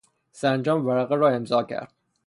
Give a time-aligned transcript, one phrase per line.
[0.31, 1.91] سرانجام ورقه را امضا کرد.